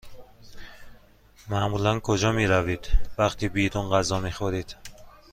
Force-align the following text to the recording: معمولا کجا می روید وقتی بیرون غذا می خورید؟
معمولا 1.49 1.99
کجا 1.99 2.31
می 2.31 2.47
روید 2.47 2.87
وقتی 3.17 3.49
بیرون 3.49 3.89
غذا 3.91 4.19
می 4.19 4.31
خورید؟ 4.31 4.75